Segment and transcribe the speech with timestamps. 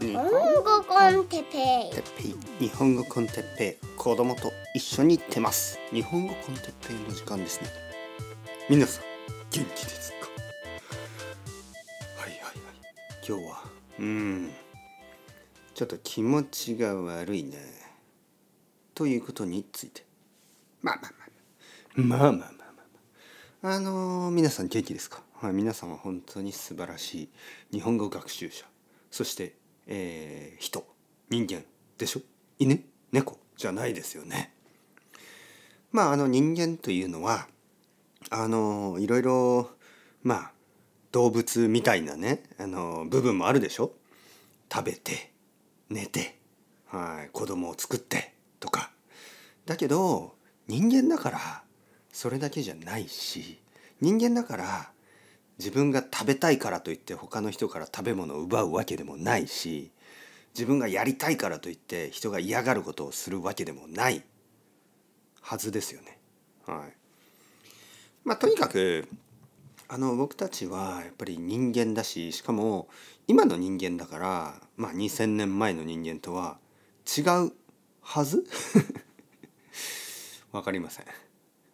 [0.00, 1.90] 日本語 con テッペイ。
[1.94, 2.28] テッペ
[2.62, 3.86] イ日本語 con テッペイ。
[3.98, 5.78] 子供と一緒に行ってます。
[5.92, 7.68] 日本語 con テッペイの時間ですね。
[8.70, 9.04] 皆さん
[9.50, 10.16] 元気ですか？
[12.16, 12.54] はいはいはい。
[13.28, 13.64] 今日は
[13.98, 14.50] うん。
[15.74, 17.58] ちょっと気持ちが悪いね。
[18.94, 20.06] ということについて。
[20.80, 21.12] まあまあ。
[21.96, 22.50] まあまあまあまあ
[23.60, 27.28] まあ、あのー、皆さん元気ですか、はい、皆さんは本当に素晴らしい
[27.72, 28.64] 日本語学習者。
[29.10, 30.86] そしてえー人
[31.30, 31.64] 人間
[31.98, 32.20] でしょ？
[32.58, 34.54] 犬猫じゃないですよね。
[35.90, 37.48] まああの人間というのは
[38.30, 39.70] あのいろいろ
[40.22, 40.52] まあ
[41.10, 43.92] 動物みたいなねあの部分もあるでしょ？
[44.72, 45.32] 食べて
[45.90, 46.38] 寝て、
[46.86, 48.90] はい、子供を作ってとか。
[49.66, 50.34] だけど
[50.68, 51.62] 人間だから
[52.12, 53.60] それだけじゃないし
[54.00, 54.91] 人間だから
[55.58, 59.90] 自分が食べたいからといって他の人から食べ物を奪うわけでもないし
[60.54, 64.22] 自分がやりたいからといって人が嫌がることをするわけでもない
[65.40, 66.18] はずですよね。
[66.66, 66.92] はい、
[68.24, 69.08] まあとにかく
[69.88, 72.88] あの僕たちはやっぱり人間だししかも
[73.26, 76.58] 今の人間だから、まあ、2,000年前の人間とは
[77.06, 77.52] 違う
[78.00, 78.44] はず？
[80.52, 81.06] わかりません。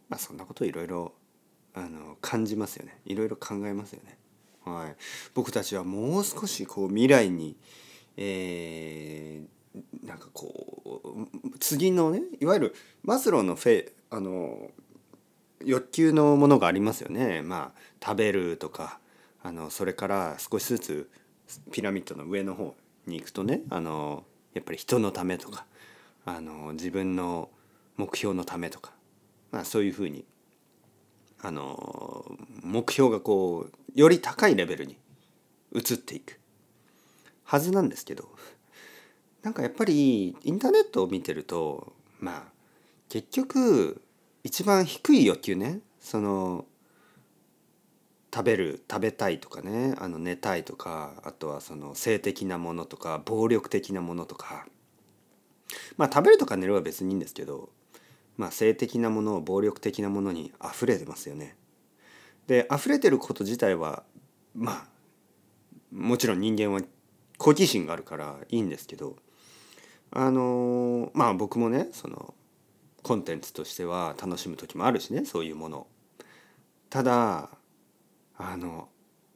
[0.08, 1.12] まあそんなこといろいろ
[1.78, 4.18] あの感じますよねいろいろ考えますよね。
[4.64, 4.96] はい、
[5.34, 7.56] 僕たちはもう少しこう未来に、
[8.16, 9.58] えー
[10.02, 11.02] なんかこ
[11.54, 14.70] う次のねいわゆるマスローのフェあの
[15.64, 17.42] 欲求のものがありますよね。
[17.42, 18.98] まあ食べるとか
[19.42, 21.10] あのそれから少しずつ
[21.72, 22.74] ピラミッドの上の方
[23.06, 25.66] に行くとねあのやっぱり人のためとか
[26.24, 27.50] あの自分の
[27.96, 28.92] 目標のためとか、
[29.50, 30.24] まあ、そういうふうに
[31.40, 32.24] あの
[32.62, 34.96] 目標がこうより高いレベルに
[35.74, 36.40] 移っていく
[37.44, 38.28] はずなんですけど
[39.42, 42.42] なんかやっぱりインターネットを見てるとまあ
[43.08, 44.02] 結局
[44.42, 46.64] 一番低い欲求ねその
[48.34, 54.66] 食べる食べたいとかねあの寝たいとかあとはその性的なものとか暴力的なものとか。
[55.96, 57.70] まあ食べるとか寝るは別にいいんですけど
[58.38, 61.56] まあ性的なもの暴力的なものに溢れてますよね。
[62.46, 64.04] で溢れてること自体は
[64.54, 64.88] まあ
[65.92, 66.80] もちろん人間は
[67.36, 69.16] 好奇心があるからいいんですけど
[70.10, 72.34] あのまあ僕もねその
[73.02, 75.86] コンテンツとしては楽しむ時もあるしねそういうもの
[76.90, 77.50] ただ
[78.36, 78.88] あの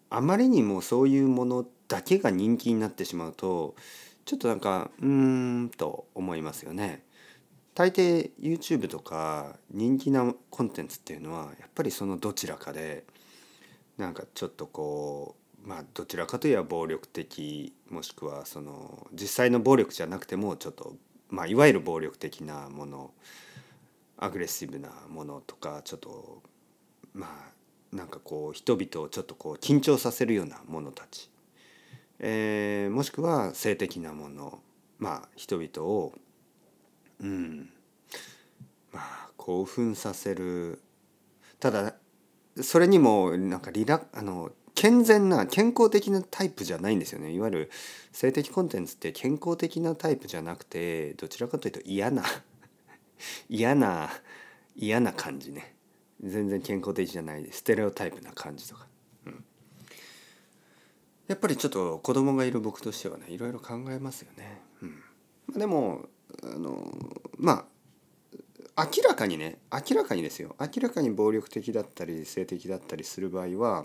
[0.09, 3.75] あまりにもそういうものだけが人気になってしまうと
[4.25, 5.07] ちょっとなんかうー
[5.65, 7.05] んと思いますよね。
[7.75, 13.05] 大抵 YouTube とか人気なコンテンツっていうのはやっぱりそのどちらかで
[13.97, 20.97] なんかちょっとこうまあどちらかといえば暴力的もしくはその実際の暴力じゃなくてもちょっと
[21.31, 23.11] まあいわゆる暴力的なもの
[24.19, 26.43] アグレッシブなものとかちょっと
[27.15, 31.31] まあなんかこう人々をちょっとこう緊張させるようなものたち、
[32.19, 34.61] えーもしくは性的なもの
[34.99, 36.13] まあ人々を
[37.23, 37.71] うん
[38.93, 40.81] まあ興奮させる。
[41.59, 41.95] ただ
[42.61, 47.33] それにもなんかリラあの健全な健康的なタイプじゃないんですよね。
[47.33, 47.71] いわゆる
[48.11, 52.25] 性的コンテンツって健康的なタイプじゃなくてどちらかというと嫌な
[53.49, 54.11] 嫌な
[54.77, 55.77] 嫌な感じね。
[56.23, 58.87] 全然健康的じゃないステレオタイプな感じとか、
[59.27, 59.45] うん、
[61.27, 64.91] やっぱりちょっと子供がいる僕としてはねいろいろ考えますよね、うん。
[65.49, 66.09] まあ、でも
[66.43, 66.93] あの
[67.39, 67.67] ま
[68.75, 70.57] あ明らかにね明らかにですよ。
[70.61, 73.85] 明らかに暴力的だったり性的だったりする場合は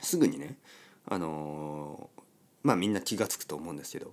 [0.00, 0.58] すぐにね
[1.06, 2.10] あの
[2.62, 4.12] まあみんな気が付くと思うんですけど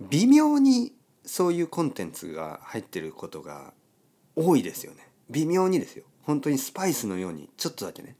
[0.00, 0.92] 微妙に
[1.24, 3.72] そういうコンテンツが入ってることが
[4.36, 5.08] 多いですよね。
[5.30, 6.04] 微妙にですよ。
[6.22, 8.16] 本当にスパイスのようにちょっとだけね。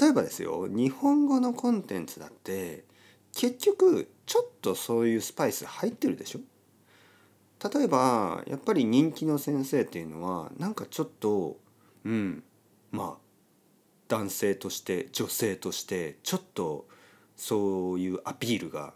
[0.00, 2.84] 例えばですよ日本語のコンテンツだって
[3.34, 6.40] 結局ちょっとそういうスパイス入ってるでしょ？
[7.62, 11.58] 例えばやっぱり人気の先生っていうのはなんかちょっと
[12.04, 12.42] うん
[12.90, 13.30] まあ
[14.08, 16.88] 男性として女性としてちょっと
[17.36, 18.94] そういうアピールが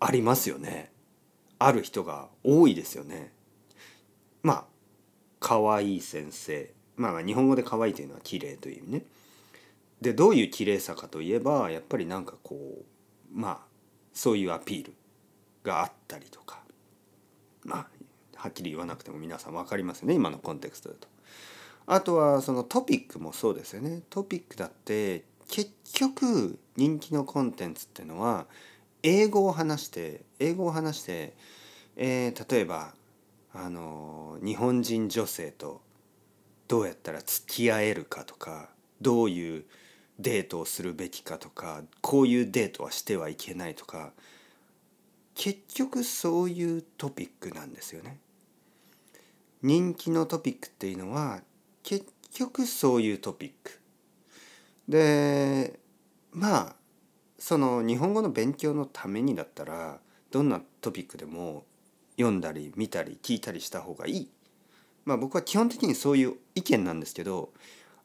[0.00, 0.92] ありますよね。
[1.58, 3.32] ある人が多いですよね。
[4.42, 4.64] まあ
[5.38, 6.72] 可愛い先生。
[6.96, 9.02] まあ日本語で可愛いというのは綺麗という意味ね。
[10.00, 12.84] でどういう綺麗さかといえばやっぱりなんかこう
[13.32, 13.58] まあ
[14.12, 14.94] そういうアピール
[15.62, 16.65] があったりとか。
[17.66, 17.86] まあ
[18.36, 21.08] はっきり言わなくても皆さん分かりますよね今のコンテクストだと。
[21.88, 28.46] あとはそのトピックもそうですよねトピックだって結局人気のコンテンツっていうのは
[29.04, 31.34] 英語を話して英語を話して、
[31.96, 32.92] えー例えば
[33.54, 35.80] あの日本人女性と
[36.68, 38.68] どうやったら付き合えるかとか
[39.00, 39.64] どういう
[40.18, 44.12] デートをするべきかとかこういうデートはしてはいけないとか
[45.36, 48.18] 結局そういうトピックなんですよね。
[49.62, 51.42] 人気のトピックっていうのは
[51.82, 53.78] 結局そういうトピック。
[54.88, 55.78] で
[56.32, 56.76] まあ
[57.38, 60.00] その日本語の勉強のためにだったら
[60.30, 61.64] どんなトピックでも
[62.16, 64.30] 読んだり見たり聞いたりした方がいい。
[65.04, 67.52] まあ僕は基本的にそういう意見なんですけど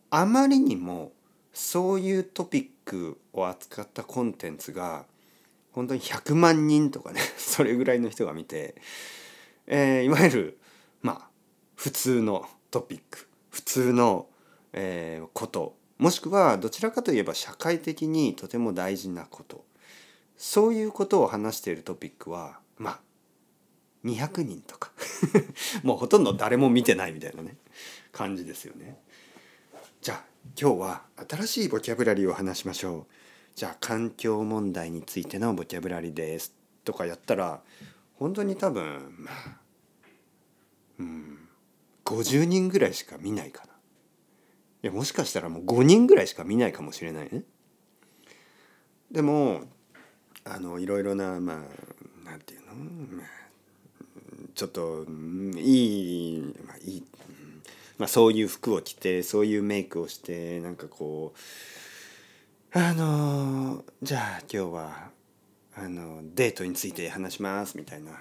[0.10, 1.14] あまりにも
[1.54, 5.06] そういうトピックを扱ったコンテンツが
[5.72, 8.76] 本当に100万人とかね それぐらいの人が見て、
[9.68, 10.60] えーいわゆる
[11.02, 11.30] まあ
[11.76, 14.30] 普通のトピック普通の、
[14.74, 19.66] えーこともしくはどちらかといえば社会的にとても大事なこと
[20.36, 23.00] そういうことを話しているトピックはまあ
[24.04, 24.92] 200人とか
[25.84, 27.56] もうほとんど誰も見てないみたいなね
[28.12, 29.00] 感じですよね。
[30.02, 30.26] じゃあ
[30.60, 33.21] 今日は新しいボキャブラリーを話しましょう。
[33.62, 36.52] じゃあ環境問題についてのボキャブラリーです
[36.84, 37.62] とかやったら
[38.16, 38.84] 本当に多分
[39.20, 39.60] まあ
[40.98, 41.38] うん
[42.04, 43.74] 50人ぐらいしか見ないかな。
[44.82, 47.44] いやもしかしたらもう5人ぐらいしか見ないかもしれないね。
[49.12, 49.62] でも
[50.44, 52.74] あのいろいろなまあなんていうの、
[53.16, 53.24] ま
[54.56, 55.06] ちょっと
[55.56, 57.04] いい、まあ、いい、
[58.00, 61.40] まあ、そういう服を着てそういうメイクをしてなんかこう
[62.74, 65.10] あのじゃあ今日は
[65.76, 68.12] あのデートについて話しますみたいな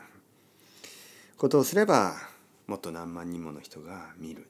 [1.38, 2.14] ことをすれば
[2.66, 4.48] もっと何万人もの人が見る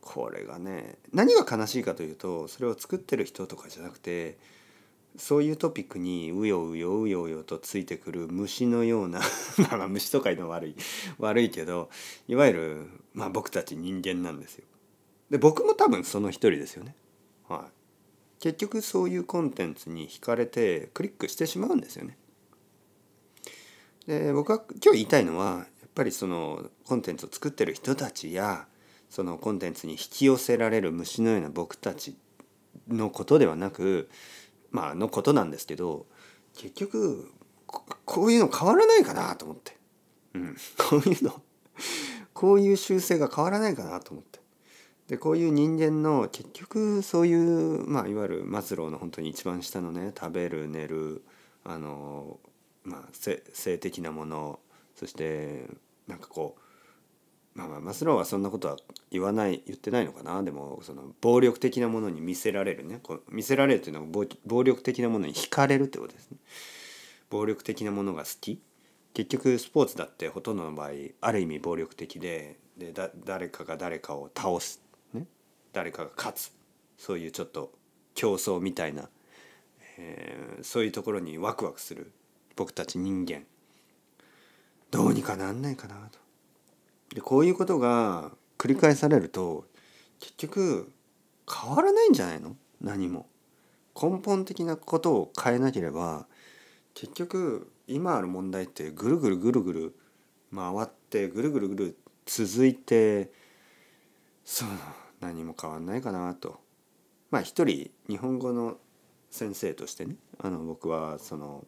[0.00, 4.36] これがね何が悲しいかというとそれを作ってる人とかじゃなくて
[5.16, 9.20] そういうトピックにうようようようよとついてくる虫のような
[9.70, 10.76] まあ虫とかいうのは悪い
[11.20, 11.88] 悪いけど
[12.26, 14.64] いわゆる、まあ、僕たち人間なんですよ。
[15.30, 16.96] で僕も多分その一人ですよね。
[17.48, 17.85] はい、
[18.40, 22.18] 結局そういうコンテンツに惹かれてクリックしてしまうんですよね。
[24.06, 28.66] で僕は今日言いたいのはやっぱりそのコンテンツを作ってる人たちや
[29.10, 32.16] そのコンテンツに引き寄せられる虫のような僕たち
[32.88, 34.08] のことではなく
[34.70, 36.06] まあのことなんですけど
[36.54, 37.30] 結局
[37.66, 39.76] ここういうの変わらないかなと思って、
[40.34, 41.42] うん、こういうの
[42.32, 44.35] こういう習性が変わらないかなと思って。
[45.08, 51.22] でこういう人間の結局そういう、まあ、いわゆるマズローの本当に一番下のね食べる寝る
[51.64, 52.38] あの、
[52.84, 54.58] まあ、性的なもの
[54.96, 55.66] そして
[56.08, 56.60] なんかこう
[57.56, 58.76] まあまあマスローはそんなことは
[59.10, 60.42] 言わない言ってないのかな。
[60.42, 63.00] でもその暴力的なものに見せられるね。
[63.02, 66.36] こう見せられるというのは暴力的なものに惹かれるってことですね。
[67.30, 68.60] 暴力的なものが好き。
[69.14, 70.90] 結局スポーツだってほとんどの場合
[71.22, 74.82] ある意味暴力的ででだ誰かが誰かを倒す、
[75.76, 76.52] 誰かが勝つ
[76.96, 77.70] そういうちょっと
[78.14, 79.10] 競争みたいな、
[79.98, 82.12] えーそういうところにワクワクする
[82.56, 83.42] 僕たち人間
[84.90, 86.18] どうにかなんないかなと。
[87.14, 89.66] でこういうことが繰り返されると
[90.18, 90.90] 結局
[91.46, 92.56] 変わらないんじゃないの？
[92.80, 93.28] 何も。
[94.00, 96.26] 根本的なことを変えなければ
[96.94, 99.94] 結局今ある問題ってぐるぐるぐるぐる
[100.54, 103.30] 回ってぐるぐるぐる続いて
[104.42, 104.68] そう
[105.20, 106.60] 何も変わんないかなと。
[107.30, 108.78] まあ一人日本語の
[109.30, 111.64] 先生としてねあの僕はその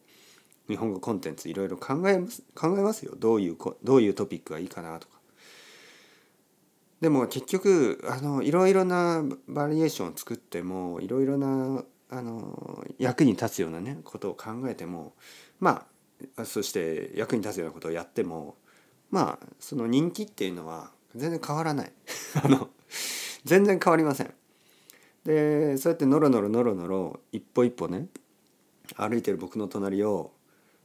[0.67, 5.19] 日本語コンテンツいろいろ考えます考えますよどういうどういうトピックがいいかなとか。
[7.01, 15.13] でも結局あのいろいろなバリエーションを作ってもいろいろなあの役に立つようなねことを考えても
[15.59, 15.85] ま
[16.35, 18.55] あそして役に立つようなことをやっても
[19.11, 21.91] まあその人気っていうのは全然変わらない
[22.43, 22.69] あの
[23.45, 24.33] 全然変わりません。
[25.25, 28.07] でそうやってノロノロノロノロ一歩一歩ね
[28.95, 30.31] 歩いてる僕の隣を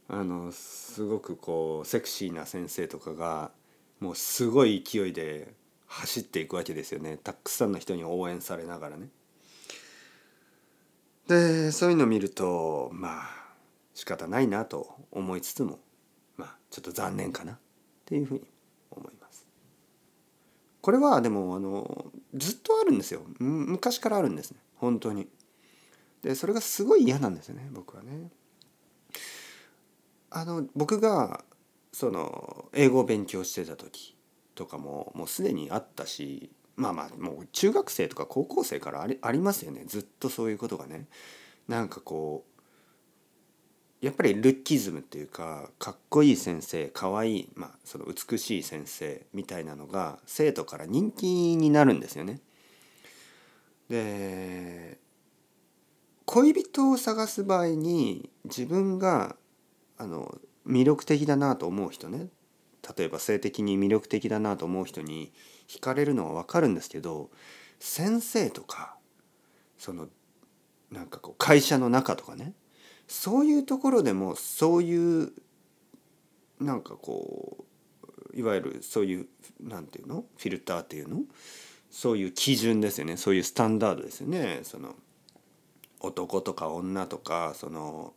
[0.07, 3.51] あのすごくこうセクシーな先生とかが
[3.99, 5.53] もうすごい勢いで
[5.87, 9.07] 走っていくわけですよねたくさんの人に応援されながらね。
[11.27, 13.45] でそういうの見るとまあ
[13.95, 15.79] 仕方ないなと思いつつも
[16.37, 17.57] まあちょっと残念かなっ
[18.05, 18.54] ていうふうに。
[20.85, 25.27] これはでもあのずっとあるんですよ昔からあるんですね本当に。
[26.21, 28.29] でそれがすごい嫌なんですよね僕はね。
[30.29, 31.43] あの僕が
[31.91, 34.15] その英語を勉強してた時
[34.53, 41.07] とかももうすでにあったしまあまあもう中学生とか高校生からありありますよねずっとそういうことがね。
[41.67, 42.54] なんかこう
[44.05, 52.39] やっぱりルッキズムっていうかかっこいい先生かわいい、まあ、その美しい先生みたいなのが生徒から人気になるんですよね。
[53.89, 54.99] で
[56.25, 59.35] 恋人を探す場合に自分が
[59.97, 62.27] あの魅力的だなと思う人ね
[62.95, 65.33] 例えば性的に魅力的だなと思う人に
[65.67, 67.31] 惹かれるのは分かるんですけど
[67.79, 68.97] 先生とか
[69.79, 70.09] その
[70.91, 72.53] なんかこう会社の中とかね
[73.07, 75.31] そういうところでもそういう
[76.59, 77.65] なんかこ
[78.33, 79.27] ういわゆるそういう
[79.61, 80.25] なんていうの？
[80.37, 81.21] フィルターっていうの？
[81.89, 83.17] そういう基準ですよね。
[83.17, 84.59] そういうスタンダードですよね。
[84.63, 84.95] その
[86.01, 88.13] 男とか女とかその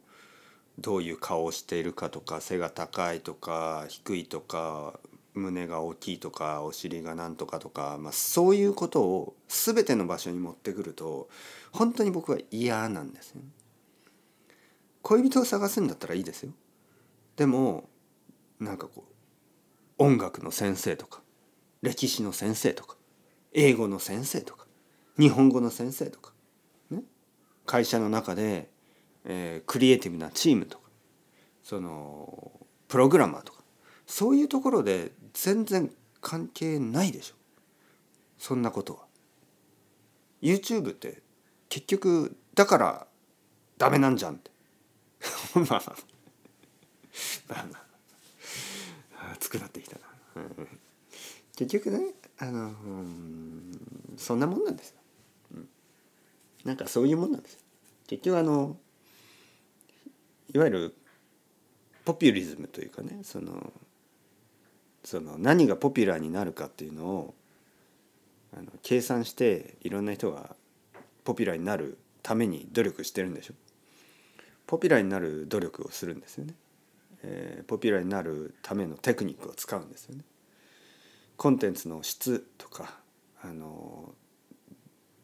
[0.79, 4.99] どういう顔をしているかとか背が高いとか低いとか
[5.35, 11.29] 胸が大きいとかお尻がなんとかとか、まあ、そういうことを全ての場所に持ってくると
[11.73, 13.41] 本当に僕は嫌なんですよ。
[15.09, 16.53] 恋人を探すんだったらいいですよ。
[17.37, 17.89] でも
[18.61, 21.23] なんかこう音楽の先生とか
[21.81, 22.99] 歴史の先生とか
[23.55, 24.67] 英語の先生とか
[25.19, 26.35] 日本語の先生とか、
[26.91, 27.05] ね、
[27.65, 28.69] 会社の中で、
[29.25, 30.91] えー、クリエイティブなチームとか
[31.63, 32.53] その
[32.89, 33.63] プログラマーとか
[34.05, 37.35] そういうところで全然関係ないでしょ
[38.37, 39.01] そんなことは。
[40.43, 41.23] YouTube って
[41.71, 43.07] 結局だから
[43.79, 44.51] ダメなんじゃんって
[45.55, 45.83] まあ
[47.49, 47.79] まあま
[49.21, 50.03] あ熱くなってきたな、
[51.57, 53.81] 結局ねあの、うん、
[54.17, 54.97] そんなもんなんですよ、
[55.55, 55.69] うん、
[56.65, 57.59] なんかそういうもんなんです
[58.07, 58.77] 結局あの
[60.55, 60.95] いわゆる
[62.05, 63.73] ポピュリズムというかねその
[65.05, 67.35] その何がポピュラーになるかっていうのを
[68.57, 70.55] あの計算していろんな人が
[71.25, 73.55] ポピュラーになるために努力してるんでしょ。
[74.69, 76.55] ポピュラーになる努力をするんですよね、
[77.23, 80.23] えー、ポピュラーになるためのテクニックを使うんですよね。
[81.37, 82.99] コンテンツの質とか
[83.43, 84.13] あの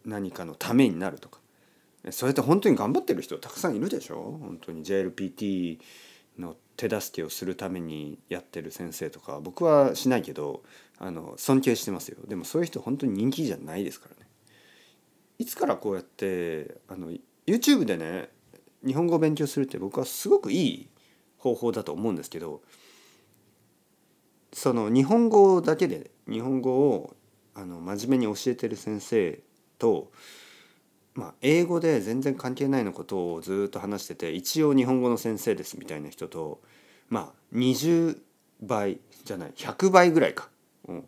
[0.05, 1.39] 何かのためになるとか。
[2.11, 4.39] それって本当に頑張ってる人たくさんいるでしょ？
[4.41, 4.85] 本当に。
[4.85, 5.79] JLPT
[6.39, 9.41] の手助けをするためにやってる先生とか。
[9.41, 10.63] 僕はしないけど
[10.99, 12.19] あの尊敬してますよ。
[12.27, 14.29] でもそういう人本当に人気じゃないですからね。
[15.39, 17.11] いつからこうやってあの
[17.47, 18.31] YouTube でね
[18.85, 20.89] 日本語を勉強するって僕はすごくいい
[21.39, 22.63] 方法だと思うんですけど
[24.53, 27.17] その日本語だけで日本語を
[27.55, 29.41] あの真面目に教えてる先生
[29.79, 30.11] と
[31.15, 36.61] まあ、英語で全然関係ないのことをずっと話してて一応日本語の先生ですみたいな人と
[37.09, 38.19] まあ20
[38.61, 40.49] 倍じゃない100倍ぐらいか、
[40.89, 41.05] うん、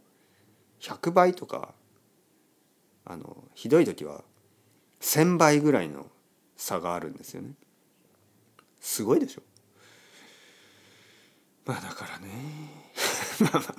[0.81, 1.75] 100倍とか
[3.05, 4.23] あのひどい時は
[5.01, 6.07] 1,000倍ぐらいの
[6.57, 7.51] 差があるんですよね。
[8.87, 9.43] すごいでしょ。
[11.65, 12.29] まあだからね。
[13.43, 13.75] まあまあ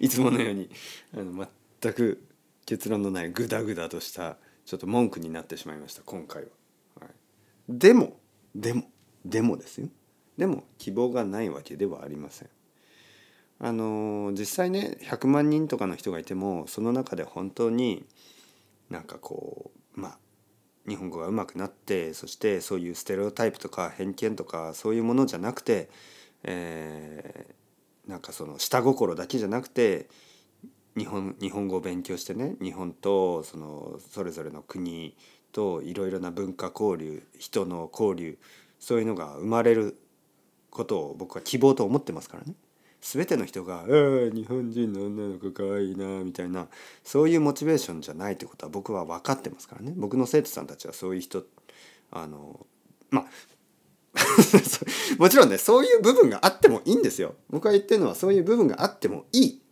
[0.00, 0.70] いつものように
[1.12, 1.46] あの
[1.82, 2.26] 全く
[2.64, 6.48] 結論のないグダグダとしたちょっと文句になってしまいました今回は、
[7.00, 7.10] はい、
[7.68, 8.18] でも
[8.54, 8.90] でも
[9.22, 9.88] でもですよ。
[10.38, 12.48] でも希望がないわけではありません。
[13.58, 18.06] あの実際ね100万人とかの人がいてもその中で本当に
[18.88, 20.18] なんかこうまあ
[20.88, 25.88] 日本語が上手くなってそしてそういうステレオタイプとか偏見とかそういうものじゃなくて、
[26.42, 30.08] えー、なんかその下心だけじゃなくて
[30.96, 35.16] 日本日本語を勉強してね日本とそのそれぞれの国
[35.52, 38.38] といろいろな文化交流人の交流
[38.78, 39.96] そういうのが生まれる
[40.70, 42.54] ことを僕は希望と思ってますからね。
[43.02, 43.86] 全ての人が「ああ
[44.32, 46.68] 日本人の女の子かわいいな」みたいな
[47.02, 49.92] そういうモチベーションじゃないってことは僕は分かってますからね。
[49.96, 51.44] 僕の生徒さんたちはそういう人
[52.12, 52.66] あの
[53.10, 53.26] まあ
[55.18, 57.34] もちろんねそういう部分があってもいいんですよ。
[57.50, 59.62] 僕が言ってるのはそういう部分があってもいい。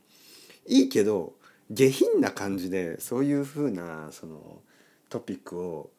[0.66, 1.34] いいけど
[1.70, 4.60] 下品な感じでそういうふうなその
[5.08, 5.90] トピックを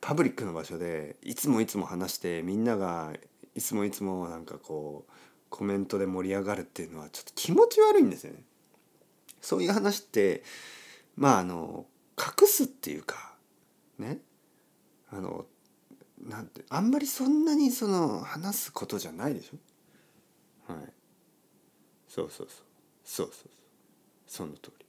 [0.00, 3.12] パブリックの場所でいつもいつも話してみんなが
[3.54, 5.12] いつもいつもなんかこう
[5.52, 8.42] コメントで盛り上がるっていうのはちょっと気持ち悪いんですよね。
[9.40, 10.42] そういう話って
[11.14, 11.86] まああの
[12.18, 13.34] 隠すっていうか
[13.98, 14.18] ね
[15.10, 15.44] あの
[16.26, 20.72] なんてあんまりそんなにその話すことじゃないでしょ？
[20.72, 20.92] はい。
[22.08, 22.66] そうそうそう。
[23.04, 23.50] そうそうそう
[24.26, 24.86] その通り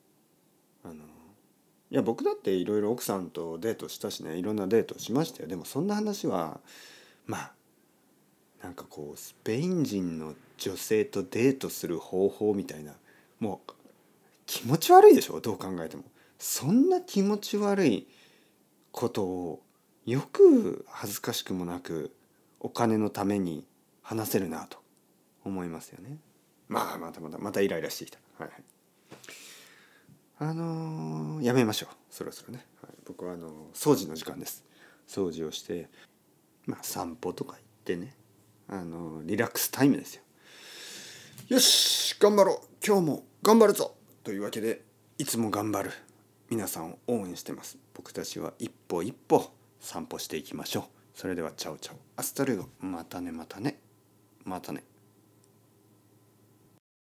[0.86, 6.62] あのいや僕だっていろいろ奥さんとデートしたしねいろんなデートしましたよでもそんな話は
[7.26, 7.54] まあ
[8.64, 12.94] なんかこうスペイン人の女性とデートする方法みたいな
[13.40, 13.74] もう
[14.46, 16.04] 気持ち悪いでしょどう考えても。
[16.40, 18.08] そんな気持ち悪い
[18.92, 19.62] ことを
[20.06, 22.16] よく恥ずかしくもなく
[22.60, 23.66] お金のために
[24.02, 24.78] 話せるなと
[25.46, 26.18] 思いますよね。
[26.68, 28.20] まあまたまたまたイライラしてきた。
[28.38, 28.50] はい。
[28.50, 28.64] はい。
[30.40, 31.96] あのーやめましょう。
[32.10, 34.64] そろそろね、はい、僕はあのー掃除の時間です。
[35.08, 35.90] 掃除をして
[36.66, 38.16] まあ散歩とか行ってね。
[38.68, 40.23] あのーリラックスタイムですよ。
[41.50, 42.68] よし頑張ろう。
[42.86, 43.96] 今日も頑張るぞ。
[44.24, 44.82] というわけで
[45.18, 45.92] いつも頑張る
[46.50, 47.78] 皆さんを応援してます。
[47.94, 50.84] 僕たちは一歩一歩散歩していきましょう。
[51.14, 51.98] それではチャオチャオ。
[52.16, 52.70] Hasta luego。
[52.80, 53.78] またねまたね。
[54.46, 54.86] またね。